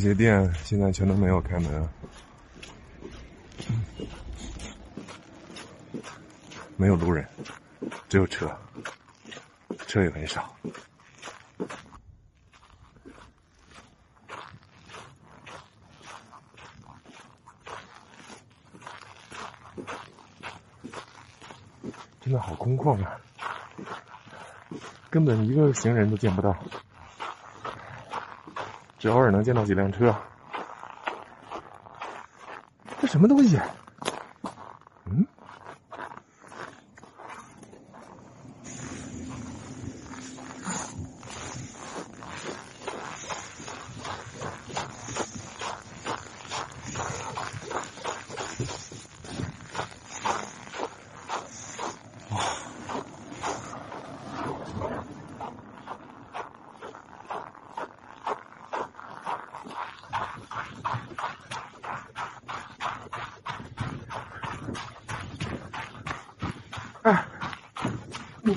[0.00, 1.88] 这些店现在全都没有开门，
[6.76, 7.26] 没有路人，
[8.08, 8.48] 只有车，
[9.88, 10.54] 车也很少。
[22.20, 23.20] 真的好空旷啊，
[25.10, 26.56] 根本一个行人都见不到，
[28.98, 30.14] 只偶尔能见到几辆车。
[33.00, 33.58] 这什么东西？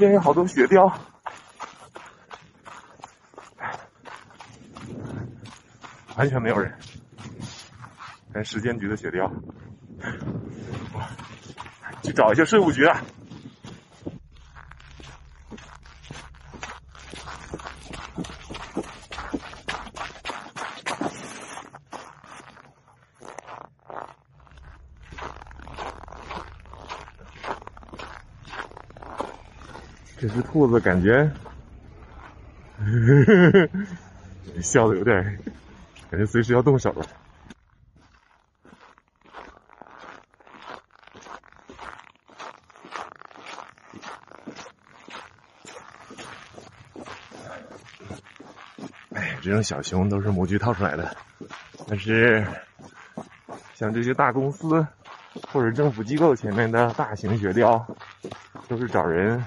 [0.00, 0.90] 边有好多雪雕，
[6.16, 6.74] 完全没有人。
[8.32, 9.30] 看时间局的雪雕，
[12.02, 13.02] 去找一下税务局啊！
[30.30, 31.30] 只兔子感觉
[34.62, 35.38] 笑的有点，
[36.10, 37.06] 感觉随时要动手了。
[49.14, 51.16] 哎，这种小熊都是模具套出来的，
[51.86, 52.46] 但是
[53.74, 54.86] 像这些大公司
[55.52, 57.86] 或者政府机构前面的大型雪雕，
[58.68, 59.44] 都是找人。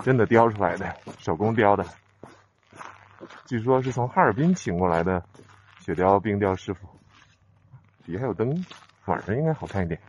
[0.04, 1.84] 真的雕出来的，手工雕的，
[3.46, 5.22] 据说是从哈尔滨请过来的
[5.80, 6.88] 雪雕冰雕师傅。
[8.04, 8.64] 底下还有灯，
[9.04, 10.00] 晚上应该好看一点。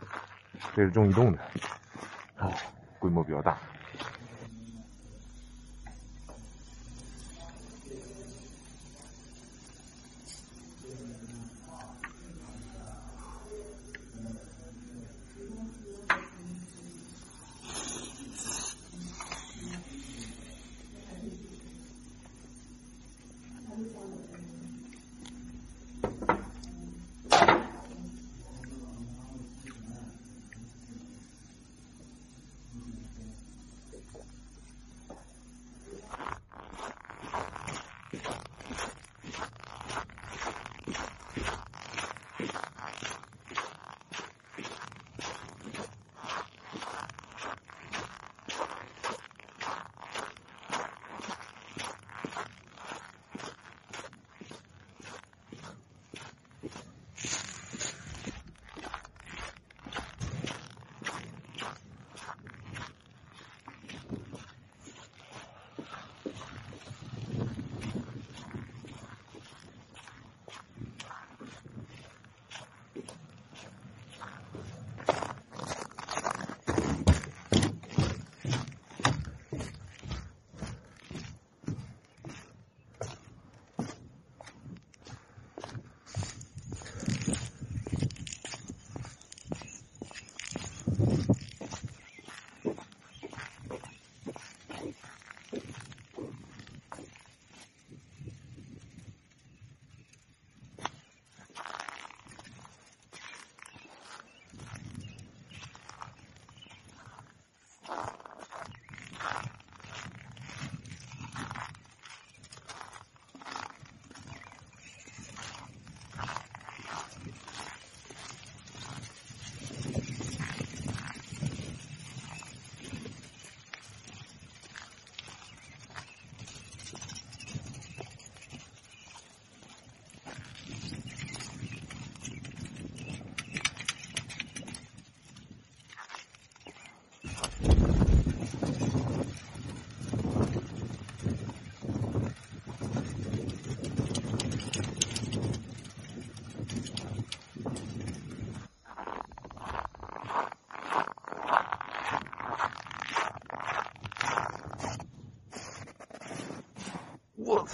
[0.76, 1.40] 这是中移动的，
[2.38, 2.52] 哦，
[3.00, 3.58] 规模比较大。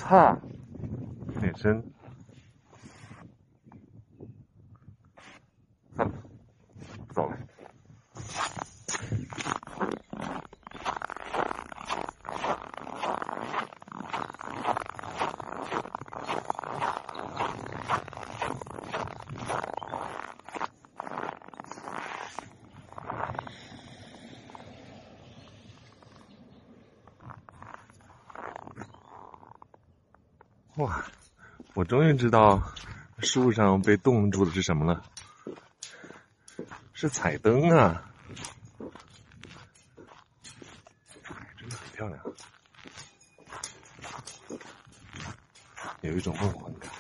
[0.08, 0.38] 我操，
[1.36, 1.84] 有点深。
[30.78, 31.06] 哇！
[31.74, 32.62] 我终于知道
[33.20, 35.02] 树上被冻住的是什么了，
[36.94, 38.04] 是彩灯啊！
[41.58, 42.24] 真的很漂亮，
[46.02, 46.92] 有一种梦幻感。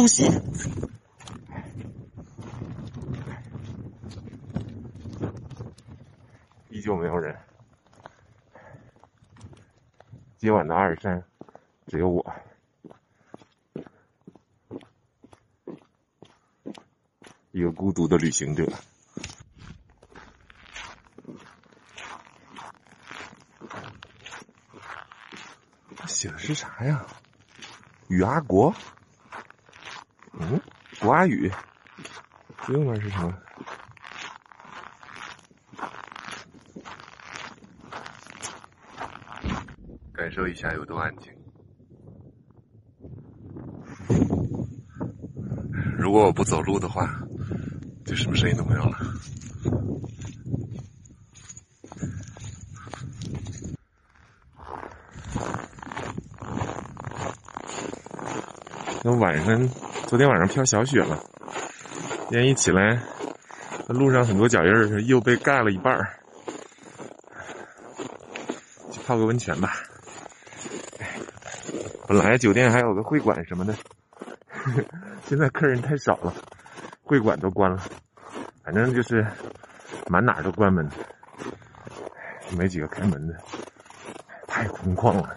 [0.00, 0.24] 偷袭！
[6.70, 7.36] 依旧没有人。
[10.38, 11.22] 今晚的阿尔山
[11.86, 12.34] 只有我，
[17.50, 18.66] 一个孤独的旅行者。
[26.06, 27.04] 写的是啥呀？
[28.08, 28.74] 与阿国？
[30.40, 30.60] 嗯，
[31.00, 31.52] 国阿语。
[32.66, 33.34] 这右面是什么？
[40.14, 41.32] 感受一下有多安静。
[45.98, 47.20] 如果我不走路的话，
[48.04, 48.98] 就什么声音都没有了。
[59.02, 59.68] 那晚上，
[60.10, 61.22] 昨天晚上飘小雪了。
[62.28, 63.00] 今天一起来，
[63.86, 66.18] 路上很多脚印儿，又被盖了一半儿。
[68.90, 69.72] 去泡个温泉吧。
[72.08, 73.72] 本来酒店还有个会馆什么的，
[75.28, 76.34] 现在客人太少了，
[77.04, 77.80] 会馆都关了。
[78.64, 79.24] 反正就是
[80.08, 80.90] 满哪都关门，
[82.58, 83.34] 没几个开门的，
[84.48, 85.36] 太空旷了。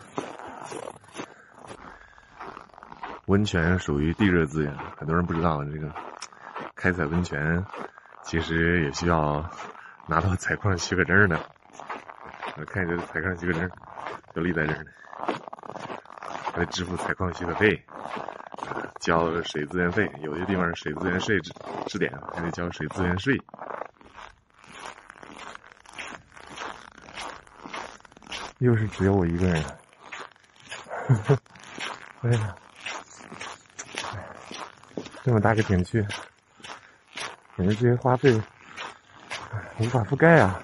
[3.33, 5.91] 温泉属于地热资源，很多人不知道这个
[6.75, 7.65] 开采温泉
[8.24, 9.44] 其实也需要
[10.06, 11.39] 拿到采矿许可证的。
[12.57, 13.67] 我看这采矿许可证
[14.36, 14.91] 就立在这儿呢，
[16.53, 17.84] 还得支付采矿许可费，
[19.00, 21.51] 交水资源费，有些地方是水资源税制
[21.88, 23.36] 试点，还得交水资源税。
[28.60, 29.65] 又是只有我一个人，
[32.22, 32.55] 哎呀！
[35.24, 36.06] 这么大个景区，
[37.56, 38.39] 感觉这些花费
[39.77, 40.62] 无法覆盖啊！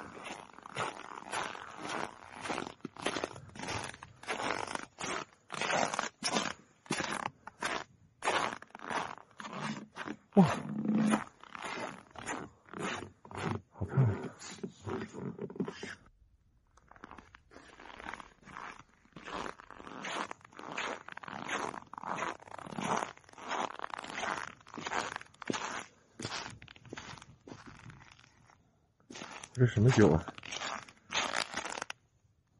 [29.59, 30.25] 这什么酒啊？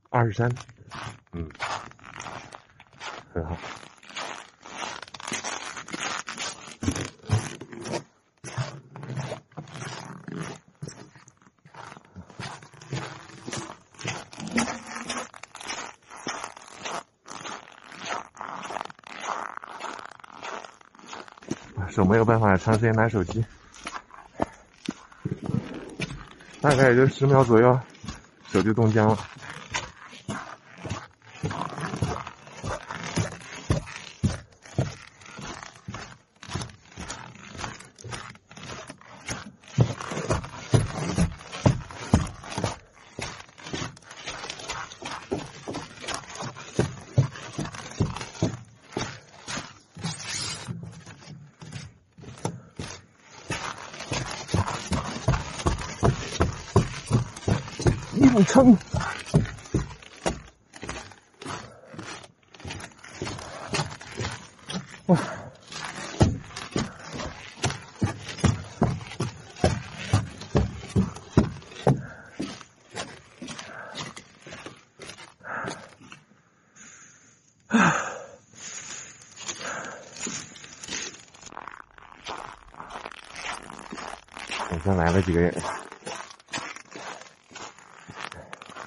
[0.10, 0.52] 二十三，
[1.32, 1.50] 嗯，
[3.34, 3.56] 很好。
[21.90, 23.46] 手没有办法长时间拿手机。
[26.62, 27.80] 大概也就十秒左右，
[28.52, 29.18] 手就冻僵了。
[58.32, 58.78] 你撑！
[65.08, 65.18] 哇！
[77.70, 77.90] 哎！
[84.70, 85.89] 好像来了几个人。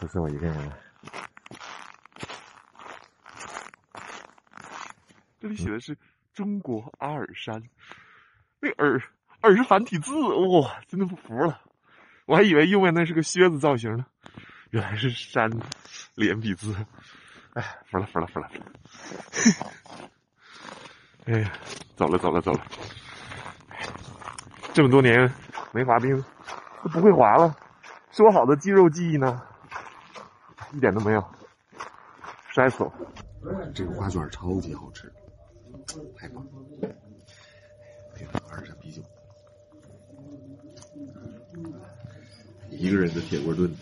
[0.03, 0.73] 不是我一个人。
[5.41, 5.97] 这里写的是
[6.35, 7.63] 中国阿尔山，
[8.59, 9.01] 那“尔
[9.43, 11.61] ”“尔”是繁体字，哇，真的不服了！
[12.27, 14.05] 我还以为右面那是个靴子造型呢，
[14.71, 15.49] 原来是山
[16.17, 16.75] 连笔字。
[17.53, 18.51] 哎，服了，服了，服了！
[21.27, 21.53] 哎呀，
[21.95, 22.67] 走了，走了，走了！
[24.75, 25.33] 这么多年
[25.73, 26.21] 没滑冰，
[26.83, 27.55] 都不会滑了。
[28.11, 29.41] 说好的肌肉记忆呢？
[30.73, 31.25] 一点都没有，
[32.51, 32.93] 摔死了！
[33.75, 35.13] 这个花卷超级好吃。
[36.17, 36.47] 太棒！
[38.15, 39.03] 点上二山啤酒，
[42.71, 43.75] 一个人的铁锅炖，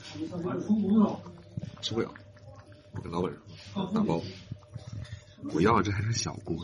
[1.80, 2.12] 吃不了。
[2.92, 3.32] 我跟老板
[3.72, 4.20] 说打包，
[5.52, 6.56] 我要这还是小锅，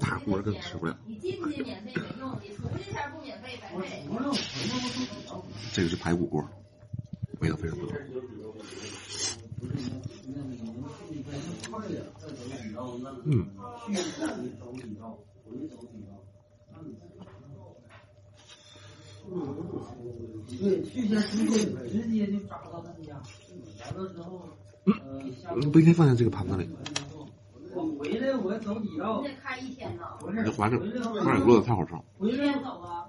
[0.00, 0.98] 大锅更吃不了。
[5.72, 6.48] 这个是排骨锅，
[7.40, 7.96] 味道非常不错。
[13.24, 13.46] 嗯。
[19.32, 19.36] 嗯
[20.60, 23.22] 对，去年直接直接就扎到他家，
[23.80, 24.42] 来的时候，
[24.86, 26.68] 嗯，不应该放在这个盘子里。
[27.72, 29.22] 我回来，我走几道。
[29.22, 30.02] 你得开一天呢。
[30.44, 30.78] 这滑着，
[31.22, 32.02] 花点锅子太好吃了。
[32.18, 33.06] 回来走啊？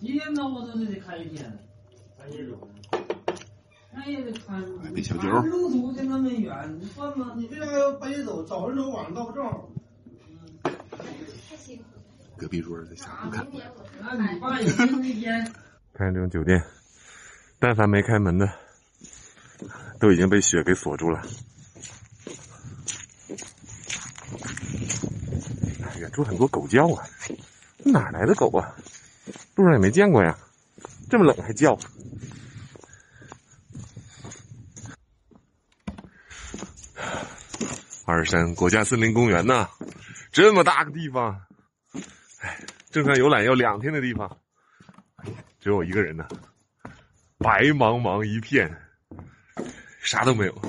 [0.00, 1.56] 几点走我都得开一天。
[2.18, 2.58] 半夜走。
[3.96, 4.60] 半夜得开。
[4.92, 5.26] 没小酒。
[5.30, 7.32] 路途就那么远，你算吗？
[7.34, 8.42] 你为啥要半夜走？
[8.44, 9.70] 早上走，晚上到，正好。
[12.36, 13.46] 隔壁桌在下铺看。
[15.94, 16.62] 看这种酒店，
[17.58, 18.46] 但凡没开门的，
[19.98, 21.22] 都已经被雪给锁住了。
[25.98, 27.08] 远处很多狗叫啊，
[27.86, 28.76] 哪来的狗啊？
[29.54, 30.38] 路上也没见过呀，
[31.08, 31.78] 这么冷还叫。
[38.06, 39.68] 二山国家森林公园呐，
[40.32, 41.40] 这么大个地方。
[42.40, 42.58] 哎
[42.90, 44.38] 正常游览要两天的地方，
[45.60, 46.26] 只有我一个人呢。
[47.38, 48.74] 白茫茫一片，
[50.00, 50.62] 啥都没有，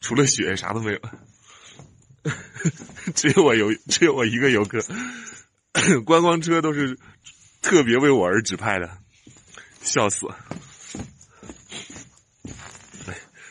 [0.00, 1.00] 除了雪啥都没有。
[3.14, 4.80] 只有我游，只有我一个游客。
[6.06, 6.96] 观光车都是
[7.60, 8.98] 特别为我而指派的，
[9.82, 10.28] 笑死！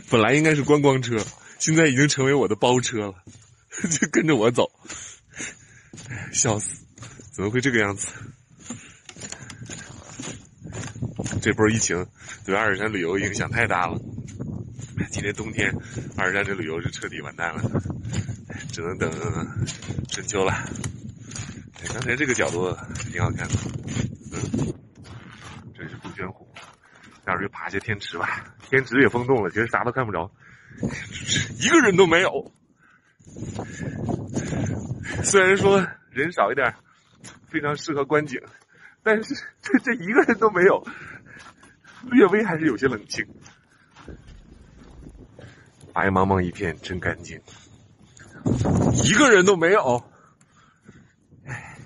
[0.10, 1.18] 本来应该是观光车，
[1.64, 3.24] 现在已经成为我的包车了，
[3.90, 4.70] 就跟着我走，
[6.34, 6.84] 笑死！
[7.32, 8.10] 怎么会这个样子？
[11.42, 12.06] 这波疫情
[12.44, 13.98] 对阿尔山旅游影响太大了。
[15.10, 15.74] 今年冬天，
[16.18, 17.64] 阿尔山这旅游是彻底完蛋了，
[18.74, 19.10] 只能等
[20.10, 20.70] 春秋了。
[21.94, 22.76] 刚才这个角度
[23.10, 23.56] 挺好看的，
[24.34, 24.74] 嗯，
[25.74, 26.46] 这是杜鹃湖，
[27.24, 28.54] 待会儿就爬下天池吧。
[28.70, 30.30] 天池也封冻了，其实啥都看不着，
[31.60, 32.52] 一个人都没有。
[35.24, 36.74] 虽然说人少一点。
[37.50, 38.42] 非常适合观景，
[39.04, 40.84] 但是这这一个人都没有，
[42.10, 43.24] 略微还是有些冷清。
[45.94, 47.40] 白茫茫一片，真干净，
[49.04, 50.04] 一个人都没有。
[51.46, 51.78] 唉，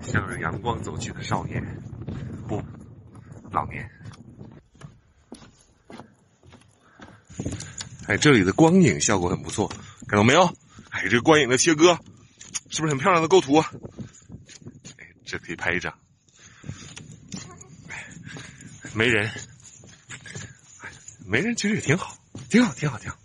[0.00, 1.60] 向着阳光走去的少年，
[2.46, 2.62] 不，
[3.54, 3.88] 老年。
[8.06, 9.68] 哎，这里的光影效果很不错。
[10.08, 10.44] 看到没有？
[10.90, 11.98] 哎，这个观影的切割，
[12.68, 13.58] 是不是很漂亮的构图？
[13.58, 13.70] 哎，
[15.24, 15.96] 这可以拍一张。
[18.92, 19.30] 没人，
[21.26, 22.18] 没人，其实也挺好，
[22.50, 23.16] 挺好，挺好，挺好。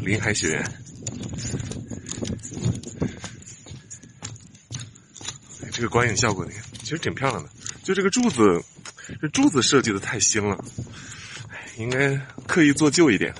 [0.00, 0.72] 林海雪原，
[5.72, 7.50] 这个观影效果你看，其实挺漂亮的。
[7.82, 8.64] 就这个柱子，
[9.20, 10.58] 这柱子设计的太新了，
[11.76, 12.16] 应该
[12.46, 13.34] 刻意做旧一点。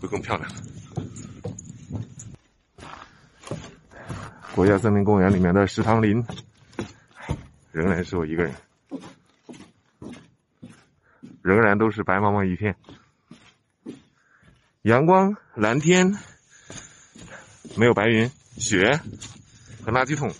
[0.00, 0.50] 会更漂亮。
[4.56, 6.24] 国家森林公园里面的石塘林，
[7.70, 8.52] 仍然是我一个人，
[11.42, 12.74] 仍然都是白茫茫一片，
[14.82, 16.18] 阳光、蓝天，
[17.76, 18.28] 没有白云、
[18.58, 19.00] 雪
[19.84, 20.34] 和垃圾桶。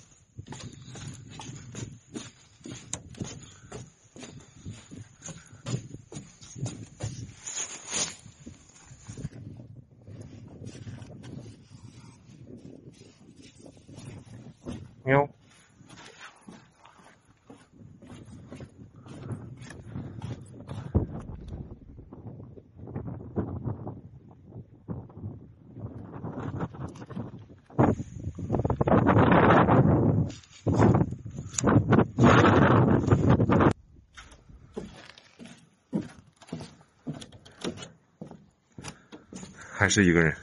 [39.90, 40.34] 是一个人。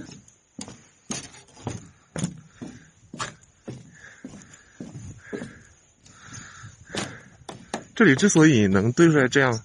[7.96, 9.64] 这里之所以能堆出来这样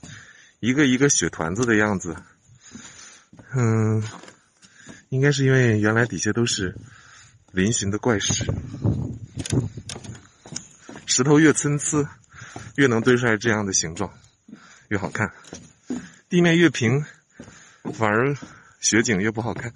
[0.61, 2.17] 一个一个雪团子的样子，
[3.55, 4.03] 嗯，
[5.11, 6.75] 应该是因为原来底下都是
[7.53, 8.47] 嶙峋的怪石，
[11.05, 12.19] 石头越参差，
[12.77, 14.11] 越能堆出来这样的形状，
[14.89, 15.29] 越好看；
[16.31, 17.05] 地面越平，
[17.93, 18.35] 反而
[18.83, 19.73] 雪景越不好看。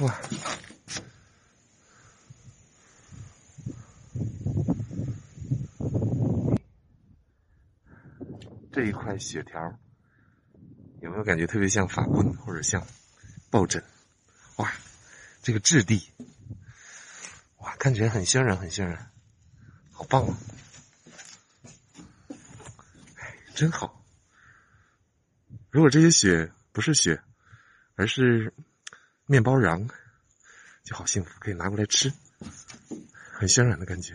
[0.00, 0.20] 哇，
[8.70, 9.76] 这一块雪条
[11.00, 12.86] 有没有感觉特别像法棍或者像
[13.50, 13.82] 抱枕？
[14.56, 14.72] 哇，
[15.42, 16.10] 这个质地，
[17.58, 19.10] 哇，看起来很渲染，很渲染，
[19.92, 20.38] 好棒啊！
[23.16, 24.04] 哎，真好。
[25.70, 27.22] 如果这些雪不是雪，
[27.94, 28.52] 而是……
[29.30, 29.90] 面包瓤
[30.84, 32.10] 就好幸福，可以拿过来吃，
[33.30, 34.14] 很渲染的感觉。